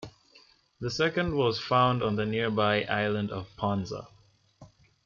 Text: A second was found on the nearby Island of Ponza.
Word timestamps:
A 0.83 0.89
second 0.89 1.35
was 1.37 1.59
found 1.59 2.01
on 2.01 2.15
the 2.15 2.25
nearby 2.25 2.85
Island 2.85 3.29
of 3.29 3.47
Ponza. 3.55 4.07